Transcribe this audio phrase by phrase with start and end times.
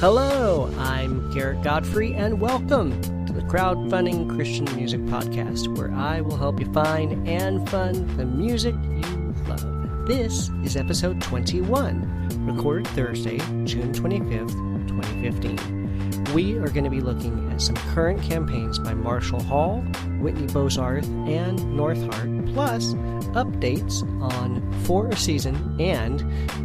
[0.00, 6.38] Hello, I'm Garrett Godfrey, and welcome to the Crowdfunding Christian Music Podcast, where I will
[6.38, 10.06] help you find and fund the music you love.
[10.06, 13.36] This is episode 21, recorded Thursday,
[13.66, 16.32] June 25th, 2015.
[16.32, 19.82] We are going to be looking at some current campaigns by Marshall Hall,
[20.18, 22.94] Whitney Bozarth, and North Heart, plus
[23.34, 26.20] updates on For a Season and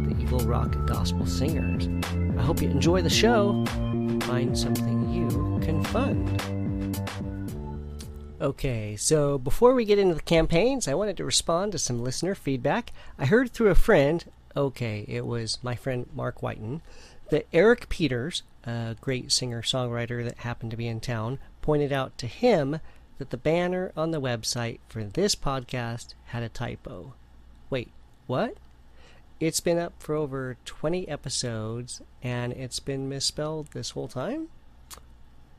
[0.08, 1.86] the Eagle Rock Gospel Singers.
[2.46, 3.64] Hope you enjoy the show.
[4.22, 7.02] Find something you can fund.
[8.40, 12.36] Okay, so before we get into the campaigns, I wanted to respond to some listener
[12.36, 12.92] feedback.
[13.18, 14.24] I heard through a friend,
[14.56, 16.82] okay, it was my friend Mark Whiten,
[17.30, 22.16] that Eric Peters, a great singer songwriter that happened to be in town, pointed out
[22.18, 22.78] to him
[23.18, 27.14] that the banner on the website for this podcast had a typo.
[27.70, 27.90] Wait,
[28.28, 28.56] what?
[29.38, 34.48] It's been up for over 20 episodes and it's been misspelled this whole time?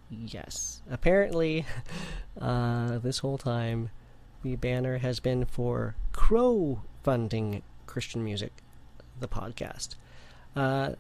[0.10, 0.82] Yes.
[0.90, 1.64] Apparently,
[2.42, 3.92] uh, this whole time,
[4.42, 8.52] the banner has been for Crow Funding Christian Music,
[9.20, 9.94] the podcast.
[10.56, 10.94] Uh,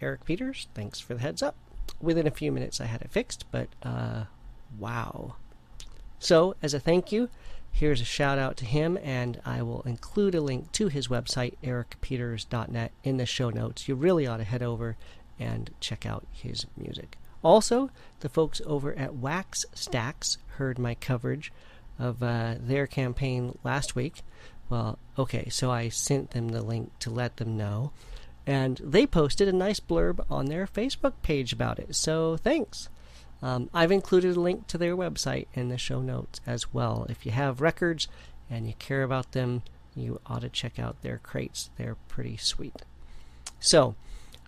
[0.00, 1.54] Eric Peters, thanks for the heads up.
[2.00, 4.24] Within a few minutes, I had it fixed, but uh,
[4.78, 5.36] wow.
[6.18, 7.28] So, as a thank you,
[7.72, 11.54] Here's a shout out to him, and I will include a link to his website,
[11.64, 13.88] ericpeters.net, in the show notes.
[13.88, 14.96] You really ought to head over
[15.40, 17.18] and check out his music.
[17.42, 21.52] Also, the folks over at Wax Stacks heard my coverage
[21.98, 24.22] of uh, their campaign last week.
[24.68, 27.92] Well, okay, so I sent them the link to let them know.
[28.46, 31.94] And they posted a nice blurb on their Facebook page about it.
[31.96, 32.88] So thanks.
[33.42, 37.06] Um, I've included a link to their website in the show notes as well.
[37.08, 38.06] If you have records
[38.48, 39.62] and you care about them,
[39.94, 41.70] you ought to check out their crates.
[41.76, 42.82] They're pretty sweet.
[43.58, 43.96] So,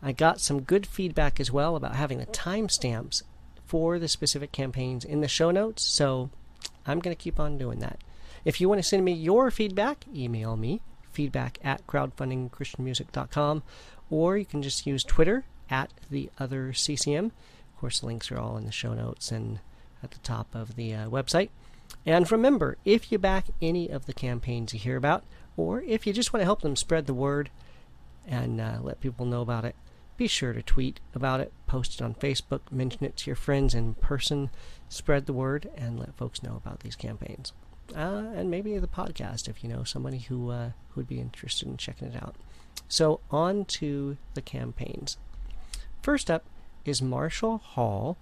[0.03, 3.23] I got some good feedback as well about having the timestamps
[3.65, 6.31] for the specific campaigns in the show notes, so
[6.87, 7.99] I'm going to keep on doing that.
[8.45, 13.63] If you want to send me your feedback, email me feedback at crowdfundingchristianmusic.com,
[14.11, 17.33] or you can just use Twitter at the other CCM
[17.85, 19.59] course, links are all in the show notes and
[20.03, 21.51] at the top of the uh, website.
[22.07, 25.23] And remember, if you back any of the campaigns you hear about,
[25.55, 27.51] or if you just want to help them spread the word
[28.27, 29.77] and uh, let people know about it,
[30.17, 33.75] be sure to tweet about it, post it on Facebook, mention it to your friends
[33.75, 34.49] in person,
[34.89, 37.53] spread the word, and let folks know about these campaigns.
[37.95, 41.69] Uh, and maybe the podcast if you know somebody who, uh, who would be interested
[41.69, 42.35] in checking it out.
[42.89, 45.19] So, on to the campaigns.
[46.01, 46.45] First up
[46.85, 48.17] is Marshall Hall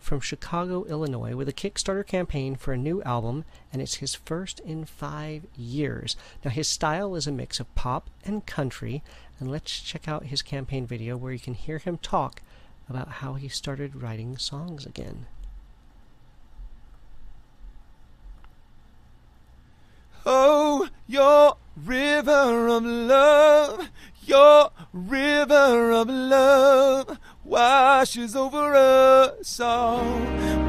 [0.00, 4.60] from Chicago, Illinois, with a Kickstarter campaign for a new album, and it's his first
[4.60, 6.16] in five years.
[6.44, 9.02] Now, his style is a mix of pop and country,
[9.38, 12.42] and let's check out his campaign video where you can hear him talk
[12.88, 15.26] about how he started writing songs again.
[20.24, 23.88] Oh, your river of love,
[24.24, 30.04] your river of love washes over us all,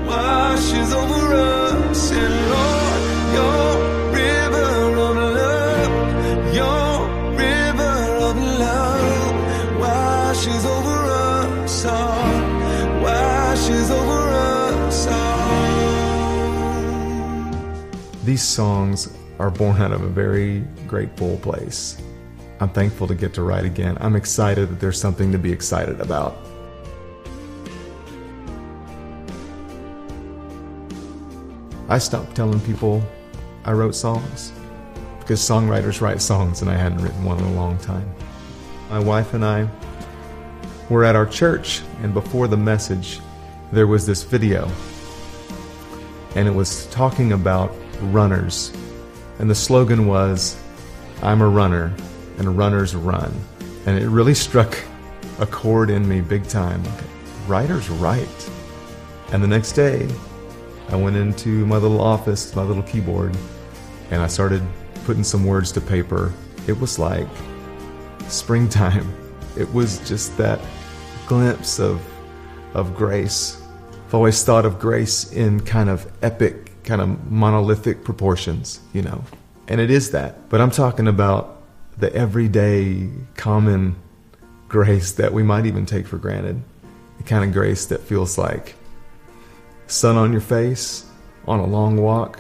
[0.08, 3.02] washes over us, and Lord,
[3.36, 3.76] your
[4.14, 7.96] river of love, your river
[8.28, 14.30] of love washes over us all, washes over
[14.88, 15.50] us all.
[18.24, 22.02] These songs are born out of a very grateful place.
[22.62, 23.98] I'm thankful to get to write again.
[24.00, 26.38] I'm excited that there's something to be excited about.
[31.90, 33.02] I stopped telling people
[33.66, 34.54] I wrote songs
[35.20, 38.08] because songwriters write songs and I hadn't written one in a long time.
[38.92, 39.68] My wife and I
[40.88, 43.20] were at our church, and before the message,
[43.72, 44.70] there was this video,
[46.36, 48.72] and it was talking about runners.
[49.40, 50.58] And the slogan was,
[51.22, 51.94] I'm a runner,
[52.38, 53.34] and runners run.
[53.86, 54.78] And it really struck
[55.40, 56.84] a chord in me big time.
[57.48, 58.50] Writers write.
[59.32, 60.08] And the next day,
[60.92, 63.38] I went into my little office, my little keyboard,
[64.10, 64.64] and I started
[65.06, 66.34] putting some words to paper.
[66.68, 67.28] It was like
[68.28, 69.16] springtime.
[69.58, 70.62] It was just that
[71.26, 72.00] glimpse of
[72.74, 73.62] of grace.
[74.06, 79.24] I've always thought of grace in kind of epic, kind of monolithic proportions, you know.
[79.68, 80.50] And it is that.
[80.50, 81.62] But I'm talking about
[81.98, 83.96] the everyday common
[84.70, 86.62] grace that we might even take for granted.
[87.18, 88.76] The kind of grace that feels like
[89.90, 91.06] sun on your face
[91.48, 92.40] on a long walk.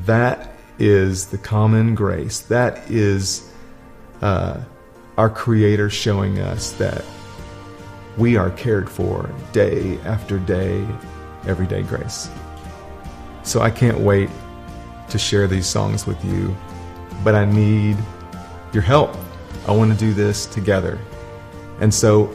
[0.00, 2.40] That is the common grace.
[2.40, 3.50] That is
[4.22, 4.60] uh,
[5.16, 7.04] our Creator showing us that
[8.16, 10.86] we are cared for day after day,
[11.46, 12.30] everyday grace.
[13.42, 14.30] So I can't wait
[15.10, 16.56] to share these songs with you,
[17.22, 17.96] but I need
[18.72, 19.14] your help.
[19.68, 20.98] I want to do this together.
[21.80, 22.34] And so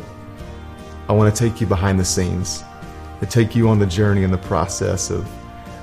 [1.08, 2.64] I want to take you behind the scenes,
[3.20, 5.28] to take you on the journey and the process of,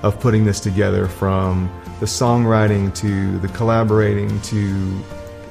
[0.03, 5.03] of putting this together from the songwriting to the collaborating to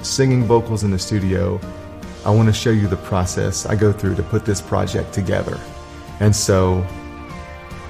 [0.02, 1.60] singing vocals in the studio.
[2.26, 5.60] I want to show you the process I go through to put this project together.
[6.20, 6.86] And so,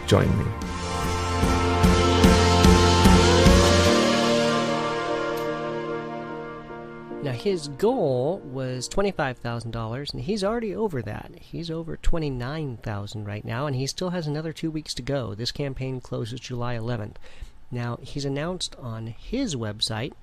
[0.08, 0.65] join me.
[7.36, 11.32] His goal was $25,000, and he's already over that.
[11.40, 15.36] He's over 29,000 right now, and he still has another two weeks to go.
[15.36, 17.16] This campaign closes July 11th.
[17.72, 20.14] Now, he's announced on his website,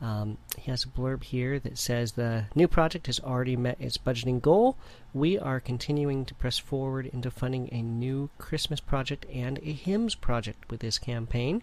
[0.00, 3.98] um, he has a blurb here that says the new project has already met its
[3.98, 4.76] budgeting goal.
[5.12, 10.14] We are continuing to press forward into funding a new Christmas project and a hymns
[10.14, 11.62] project with this campaign.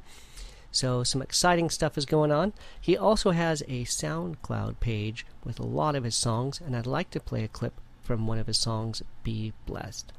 [0.71, 2.53] So, some exciting stuff is going on.
[2.79, 7.09] He also has a SoundCloud page with a lot of his songs, and I'd like
[7.11, 7.73] to play a clip
[8.03, 10.13] from one of his songs, Be Blessed.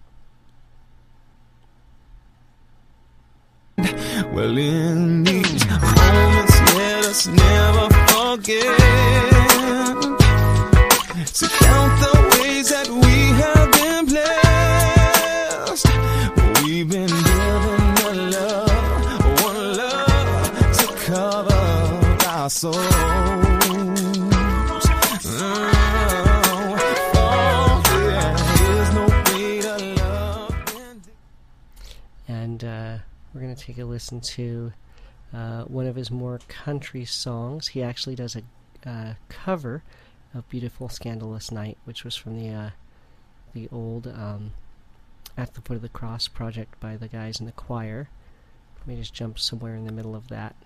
[4.33, 9.28] Well, in these moments, let us never forget
[32.27, 32.99] and uh,
[33.33, 34.73] we're going to take a listen to
[35.33, 37.69] uh, one of his more country songs.
[37.69, 38.43] He actually does a
[38.89, 39.85] uh, cover
[40.35, 42.71] of "Beautiful Scandalous Night," which was from the uh,
[43.55, 44.53] the old um,
[45.37, 48.09] "At the Foot of the Cross" project by the guys in the choir.
[48.81, 50.57] Let me just jump somewhere in the middle of that.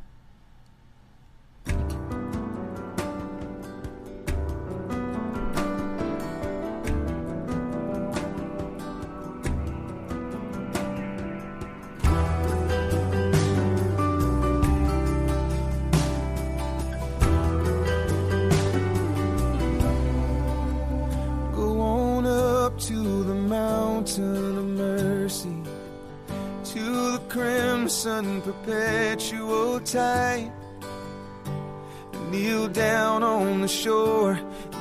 [33.72, 34.38] Shore,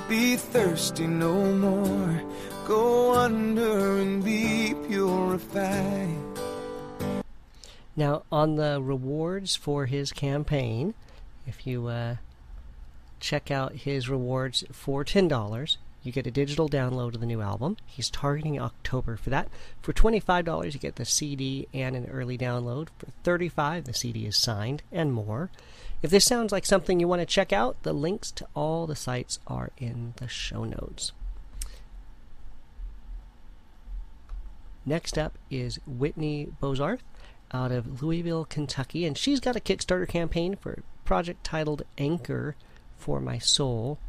[0.10, 2.22] be thirsty no more.
[2.68, 6.18] Go under and be purified.
[7.96, 10.94] Now, on the rewards for his campaign,
[11.48, 12.18] if you uh,
[13.20, 17.78] check out his rewards for $10, you get a digital download of the new album.
[17.86, 19.50] He's targeting October for that.
[19.82, 22.88] For $25, you get the CD and an early download.
[22.98, 25.52] For $35, the CD is signed and more.
[26.02, 28.96] If this sounds like something you want to check out, the links to all the
[28.96, 31.12] sites are in the show notes.
[34.86, 37.02] Next up is Whitney Bozarth
[37.54, 42.56] out of Louisville, Kentucky, and she's got a Kickstarter campaign for a project titled Anchor
[42.98, 44.00] for My Soul.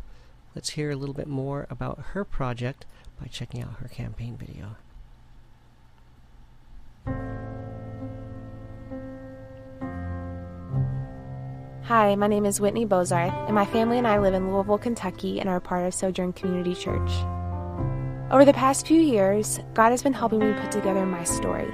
[0.55, 2.85] Let's hear a little bit more about her project
[3.19, 4.77] by checking out her campaign video.
[11.85, 15.41] Hi, my name is Whitney Bozarth, and my family and I live in Louisville, Kentucky,
[15.41, 17.11] and are part of Sojourn Community Church.
[18.31, 21.71] Over the past few years, God has been helping me put together my story.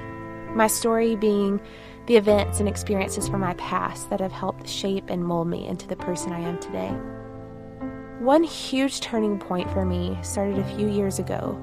[0.55, 1.59] My story being
[2.07, 5.87] the events and experiences from my past that have helped shape and mold me into
[5.87, 6.91] the person I am today.
[8.19, 11.57] One huge turning point for me started a few years ago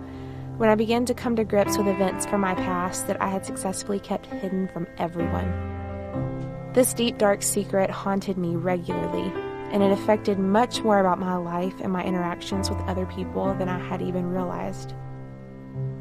[0.57, 3.45] when I began to come to grips with events from my past that I had
[3.45, 5.53] successfully kept hidden from everyone.
[6.73, 9.31] This deep, dark secret haunted me regularly,
[9.71, 13.69] and it affected much more about my life and my interactions with other people than
[13.69, 14.95] I had even realized.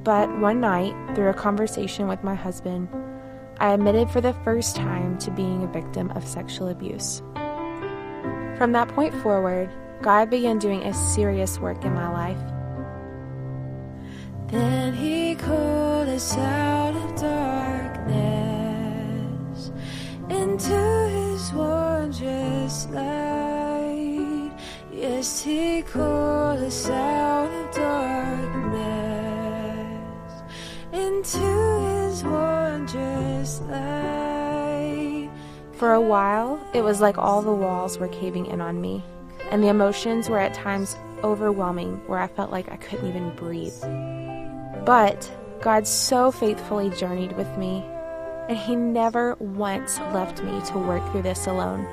[0.05, 2.87] But one night, through a conversation with my husband,
[3.59, 7.21] I admitted for the first time to being a victim of sexual abuse.
[8.57, 9.69] From that point forward,
[10.01, 12.37] God began doing a serious work in my life.
[14.47, 18.11] Then He called us out of darkness
[20.29, 24.51] into His wondrous light.
[24.91, 28.95] Yes, He called us out of darkness
[30.93, 35.29] into His wondrous light.
[35.73, 39.03] For a while, it was like all the walls were caving in on me,
[39.51, 43.79] and the emotions were at times overwhelming where I felt like I couldn't even breathe.
[44.85, 47.83] But God so faithfully journeyed with me,
[48.47, 51.87] and He never once left me to work through this alone.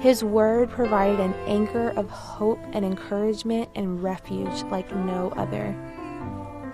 [0.00, 5.74] His word provided an anchor of hope and encouragement and refuge like no other.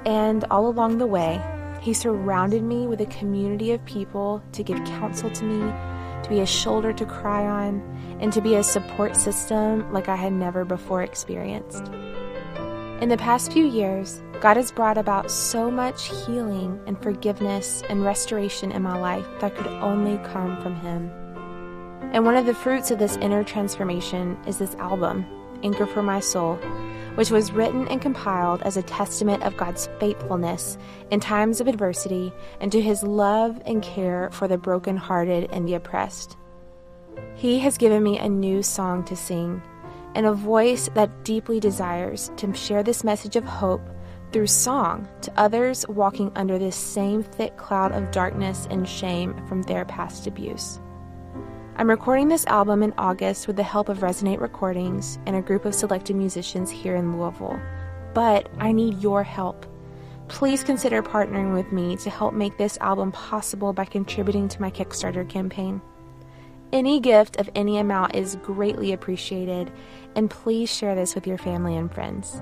[0.04, 1.40] And all along the way,
[1.80, 5.72] He surrounded me with a community of people to give counsel to me,
[6.22, 7.80] to be a shoulder to cry on,
[8.20, 11.88] and to be a support system like I had never before experienced.
[13.00, 18.04] In the past few years, God has brought about so much healing and forgiveness and
[18.04, 21.10] restoration in my life that could only come from Him.
[22.12, 25.26] And one of the fruits of this inner transformation is this album,
[25.62, 26.58] Anchor for My Soul,
[27.14, 30.78] which was written and compiled as a testament of God's faithfulness
[31.10, 35.74] in times of adversity and to his love and care for the brokenhearted and the
[35.74, 36.36] oppressed.
[37.34, 39.62] He has given me a new song to sing
[40.14, 43.82] and a voice that deeply desires to share this message of hope
[44.32, 49.62] through song to others walking under this same thick cloud of darkness and shame from
[49.62, 50.80] their past abuse.
[51.82, 55.64] I'm recording this album in August with the help of Resonate Recordings and a group
[55.64, 57.58] of selected musicians here in Louisville.
[58.14, 59.66] But I need your help.
[60.28, 64.70] Please consider partnering with me to help make this album possible by contributing to my
[64.70, 65.82] Kickstarter campaign.
[66.72, 69.72] Any gift of any amount is greatly appreciated,
[70.14, 72.40] and please share this with your family and friends.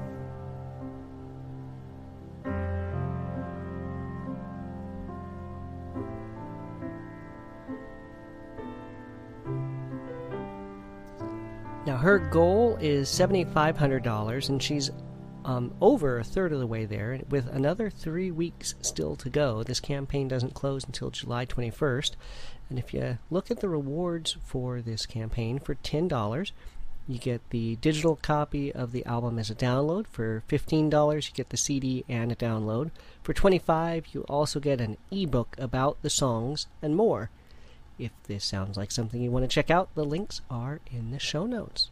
[12.11, 14.91] Her goal is $7,500, and she's
[15.45, 19.63] um, over a third of the way there, with another three weeks still to go.
[19.63, 22.17] This campaign doesn't close until July 21st.
[22.69, 26.51] And if you look at the rewards for this campaign, for $10,
[27.07, 30.09] you get the digital copy of the album as a download.
[30.09, 32.91] For $15, you get the CD and a download.
[33.23, 37.31] For 25, you also get an ebook about the songs and more.
[38.01, 41.21] If this sounds like something you want to check out, the links are in the
[41.21, 41.89] show notes.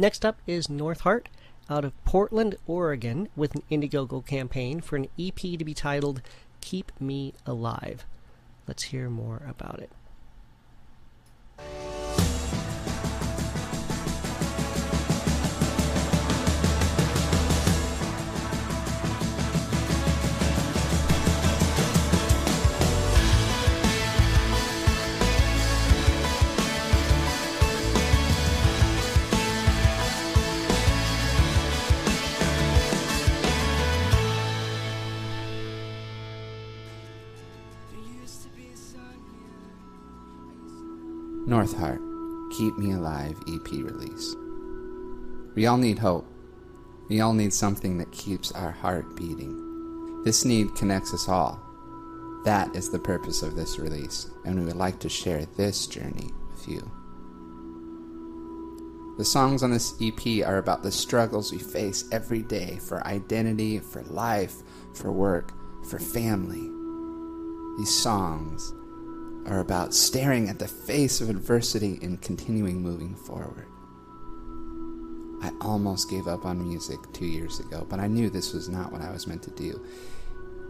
[0.00, 1.28] Next up is North Heart
[1.68, 6.22] out of Portland, Oregon, with an Indiegogo campaign for an EP to be titled
[6.60, 8.06] Keep Me Alive.
[8.68, 9.90] Let's hear more about it.
[41.48, 42.02] North Heart,
[42.58, 44.36] Keep Me Alive EP release.
[45.54, 46.26] We all need hope.
[47.08, 50.22] We all need something that keeps our heart beating.
[50.24, 51.58] This need connects us all.
[52.44, 56.32] That is the purpose of this release, and we would like to share this journey
[56.50, 56.92] with you.
[59.16, 63.78] The songs on this EP are about the struggles we face every day for identity,
[63.78, 64.56] for life,
[64.92, 65.54] for work,
[65.88, 66.68] for family.
[67.78, 68.74] These songs
[69.48, 73.66] are about staring at the face of adversity and continuing moving forward.
[75.40, 78.92] I almost gave up on music two years ago, but I knew this was not
[78.92, 79.80] what I was meant to do.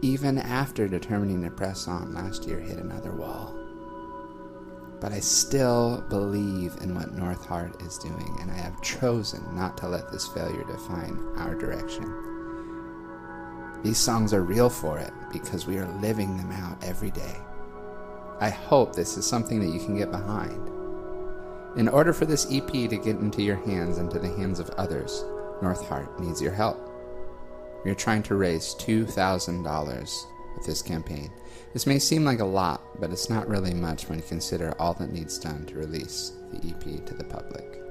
[0.01, 3.55] Even after determining to press on, last year hit another wall.
[5.01, 9.77] But I still believe in what North Heart is doing, and I have chosen not
[9.79, 12.13] to let this failure define our direction.
[13.83, 17.37] These songs are real for it because we are living them out every day.
[18.41, 20.69] I hope this is something that you can get behind.
[21.77, 24.69] In order for this EP to get into your hands and to the hands of
[24.71, 25.25] others,
[25.61, 26.89] North Heart needs your help.
[27.83, 31.31] We are trying to raise $2,000 with this campaign.
[31.73, 34.93] This may seem like a lot, but it's not really much when you consider all
[34.95, 37.81] that needs done to release the EP to the public.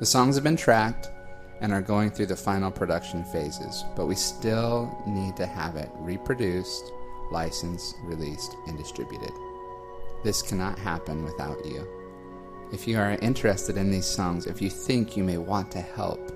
[0.00, 1.08] The songs have been tracked
[1.60, 5.88] and are going through the final production phases, but we still need to have it
[5.94, 6.92] reproduced
[7.30, 9.32] licensed, released, and distributed.
[10.22, 11.86] This cannot happen without you.
[12.72, 16.32] If you are interested in these songs, if you think you may want to help,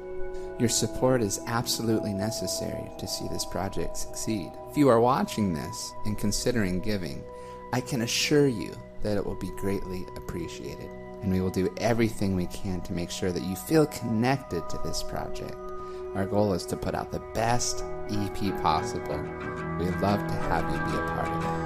[0.61, 4.53] your support is absolutely necessary to see this project succeed.
[4.71, 7.25] If you are watching this and considering giving,
[7.73, 10.91] I can assure you that it will be greatly appreciated.
[11.23, 14.79] And we will do everything we can to make sure that you feel connected to
[14.85, 15.57] this project.
[16.15, 19.21] Our goal is to put out the best EP possible.
[19.79, 21.60] We'd love to have you be a part of it.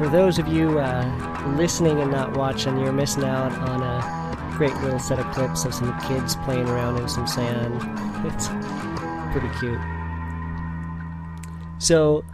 [0.00, 4.74] For those of you uh, listening and not watching, you're missing out on a great
[4.76, 7.74] little set of clips of some kids playing around in some sand.
[8.24, 8.48] It's
[9.30, 9.78] pretty cute.
[11.78, 12.24] So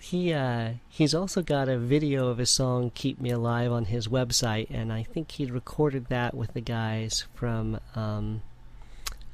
[0.00, 4.08] he uh, he's also got a video of his song "Keep Me Alive" on his
[4.08, 8.42] website, and I think he recorded that with the guys from um,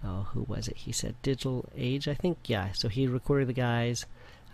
[0.05, 0.77] oh, who was it?
[0.77, 2.37] He said Digital Age, I think.
[2.45, 4.05] Yeah, so he recorded the guys.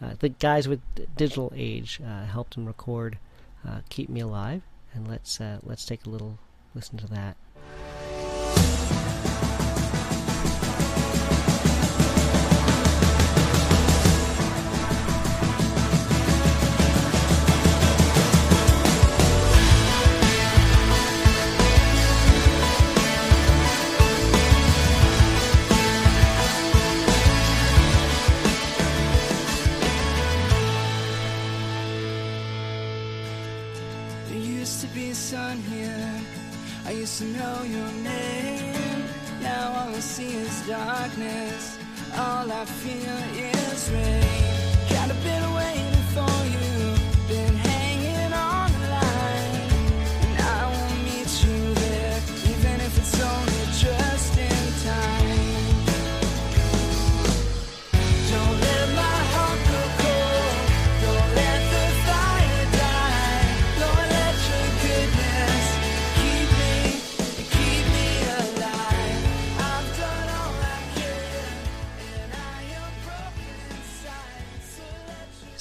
[0.02, 0.80] Uh, the guys with
[1.16, 3.18] Digital Age uh, helped him record
[3.66, 4.62] uh, "Keep Me Alive,"
[4.92, 6.38] and let's let's take a little
[6.74, 7.36] listen to that.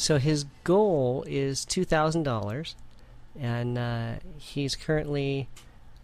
[0.06, 2.76] So his goal is two thousand dollars,
[3.40, 5.48] and uh, he's currently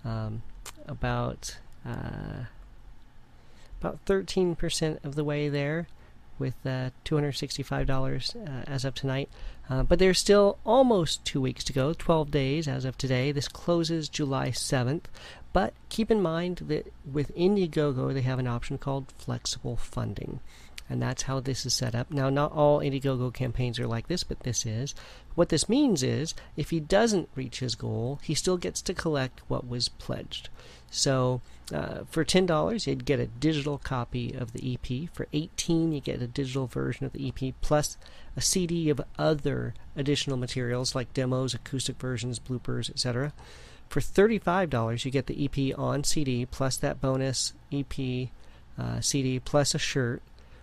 [0.03, 0.41] um,
[0.87, 2.45] about uh,
[3.79, 5.87] about thirteen percent of the way there,
[6.39, 9.29] with uh, two hundred sixty-five dollars uh, as of tonight.
[9.69, 13.31] Uh, but there's still almost two weeks to go, twelve days as of today.
[13.31, 15.09] This closes July seventh.
[15.53, 20.39] But keep in mind that with Indiegogo, they have an option called flexible funding
[20.91, 22.11] and that's how this is set up.
[22.11, 24.93] Now, not all Indiegogo campaigns are like this, but this is.
[25.35, 29.41] What this means is, if he doesn't reach his goal, he still gets to collect
[29.47, 30.49] what was pledged.
[30.89, 31.39] So,
[31.73, 35.09] uh, for ten dollars, you'd get a digital copy of the EP.
[35.13, 37.97] For eighteen, you get a digital version of the EP plus
[38.35, 43.31] a CD of other additional materials like demos, acoustic versions, bloopers, etc.
[43.87, 48.29] For thirty-five dollars, you get the EP on CD plus that bonus EP
[48.77, 50.21] uh, CD plus a shirt.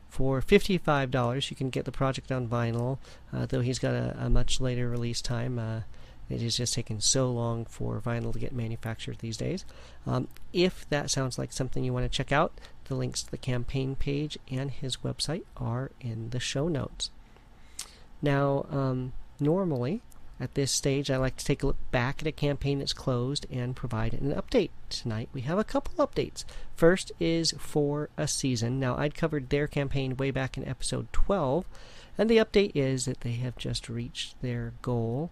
[0.09, 2.99] For $55, you can get the project on vinyl,
[3.33, 5.59] uh, though he's got a, a much later release time.
[5.59, 5.81] Uh,
[6.29, 9.65] it is just taking so long for vinyl to get manufactured these days.
[10.07, 12.53] Um, if that sounds like something you want to check out,
[12.85, 17.11] the links to the campaign page and his website are in the show notes.
[18.21, 20.03] Now, um, normally
[20.41, 23.47] at this stage, I like to take a look back at a campaign that's closed
[23.51, 24.71] and provide an update.
[24.89, 26.45] Tonight, we have a couple updates.
[26.75, 28.81] First is for a season.
[28.81, 31.67] Now, I'd covered their campaign way back in episode 12,
[32.17, 35.31] and the update is that they have just reached their goal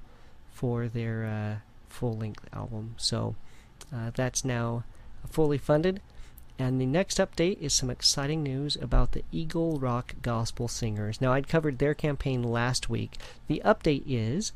[0.50, 1.56] for their uh,
[1.88, 2.94] full length album.
[2.98, 3.36] So,
[3.94, 4.84] uh, that's now
[5.30, 6.00] fully funded.
[6.58, 11.20] And the next update is some exciting news about the Eagle Rock Gospel Singers.
[11.20, 13.18] Now, I'd covered their campaign last week.
[13.46, 14.52] The update is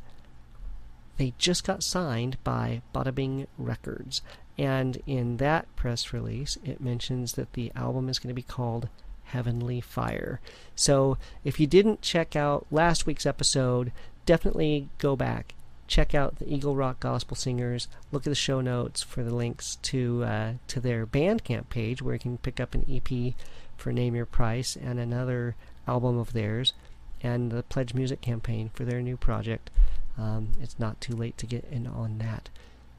[1.18, 4.22] they just got signed by Bada Bing Records.
[4.60, 8.90] And in that press release, it mentions that the album is going to be called
[9.24, 10.38] Heavenly Fire.
[10.76, 13.90] So if you didn't check out last week's episode,
[14.26, 15.54] definitely go back.
[15.86, 17.88] Check out the Eagle Rock Gospel Singers.
[18.12, 22.14] Look at the show notes for the links to uh, to their Bandcamp page, where
[22.14, 23.32] you can pick up an EP
[23.78, 25.56] for Name Your Price and another
[25.88, 26.74] album of theirs,
[27.22, 29.70] and the Pledge Music campaign for their new project.
[30.18, 32.50] Um, it's not too late to get in on that.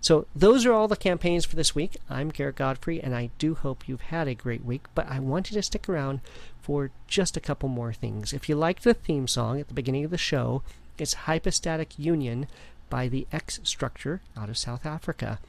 [0.02, 1.98] So those are all the campaigns for this week.
[2.10, 4.88] I'm Garrett Godfrey, and I do hope you've had a great week.
[4.96, 6.22] But I want you to stick around
[6.60, 8.34] for just a couple more things.
[8.34, 10.64] If you liked the theme song at the beginning of the show,
[10.98, 12.48] it's Hypostatic Union
[12.90, 15.40] by the X Structure out of South Africa.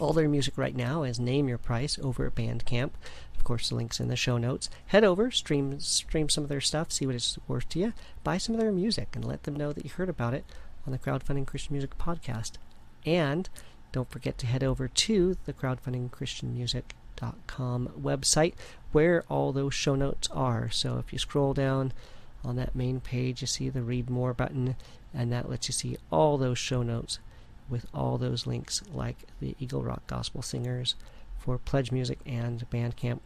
[0.00, 2.92] All their music right now is Name Your Price over at Bandcamp.
[3.36, 4.70] Of course, the link's in the show notes.
[4.86, 7.92] Head over, stream stream some of their stuff, see what it's worth to you.
[8.24, 10.46] Buy some of their music, and let them know that you heard about it
[10.86, 12.52] on the Crowdfunding Christian Music podcast.
[13.06, 13.50] And
[13.94, 18.54] don't forget to head over to the crowdfundingchristianmusic.com website
[18.90, 20.68] where all those show notes are.
[20.68, 21.92] So if you scroll down
[22.44, 24.74] on that main page, you see the read more button,
[25.14, 27.20] and that lets you see all those show notes
[27.68, 30.96] with all those links, like the Eagle Rock Gospel Singers
[31.38, 33.20] for Pledge Music and Bandcamp.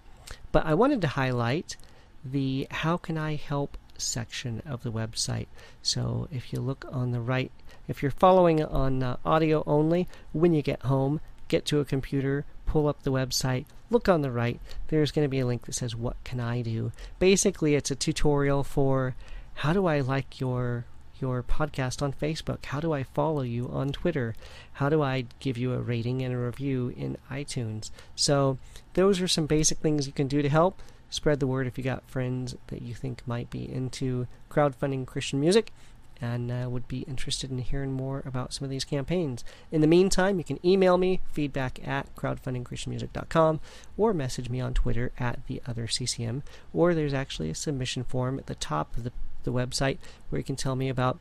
[0.53, 1.79] But I wanted to highlight
[2.23, 5.47] the How Can I Help section of the website.
[5.81, 7.53] So if you look on the right,
[7.89, 12.45] If you're following on uh, audio only, when you get home, get to a computer,
[12.67, 14.61] pull up the website, look on the right.
[14.89, 16.93] There's going to be a link that says, What can I do?
[17.19, 19.17] Basically, it's a tutorial for
[19.55, 20.85] how do I like your
[21.19, 22.67] your podcast on Facebook?
[22.67, 24.37] How do I follow you on Twitter?
[24.75, 27.91] How do I give you a rating and a review in iTunes?
[28.15, 28.59] So,
[28.95, 30.81] those are some basic things you can do to help.
[31.11, 35.41] Spread the word if you got friends that you think might be into crowdfunding Christian
[35.41, 35.73] music
[36.21, 39.45] and uh, would be interested in hearing more about some of these campaigns.
[39.71, 43.61] In the meantime, you can email me feedback at crowdfundingchristianmusic.com
[43.97, 46.43] or message me on Twitter at the other CCM.
[46.73, 49.13] Or there's actually a submission form at the top of the,
[49.45, 51.19] the website where you can tell me about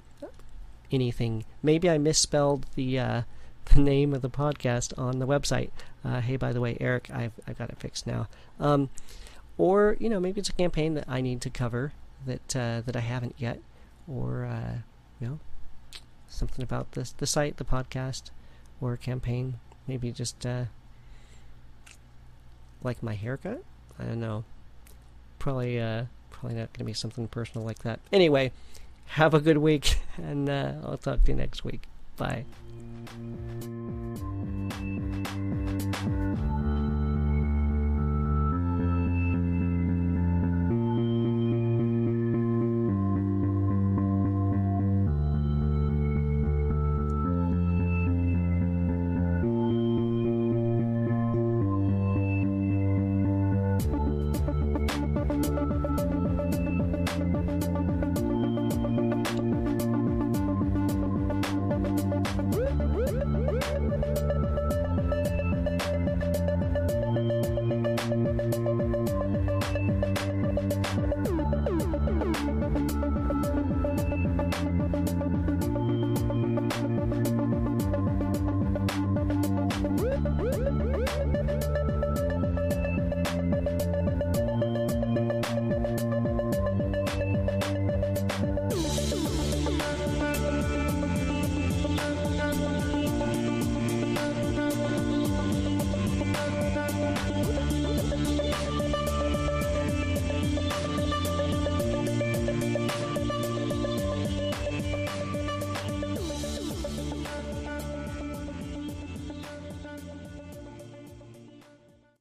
[0.92, 1.46] anything.
[1.62, 3.22] Maybe I misspelled the uh,
[3.74, 5.72] the name of the podcast on the website.
[6.04, 8.28] Uh, hey, by the way, Eric, I've I've got it fixed now.
[8.60, 8.90] Um,
[9.58, 11.92] or you know, maybe it's a campaign that I need to cover
[12.26, 13.60] that uh, that I haven't yet
[14.08, 14.78] or uh,
[15.20, 15.40] you know
[16.28, 18.32] something about this the site, the podcast,
[18.82, 19.56] or campaign.
[19.88, 20.66] Maybe just uh,
[22.84, 23.64] like my haircut.
[24.00, 24.44] I don't know.
[25.40, 28.00] Probably uh, probably not going to be something personal like that.
[28.12, 28.52] Anyway,
[29.08, 31.84] have a good week, and uh, I'll talk to you next week.
[32.18, 32.46] Bye.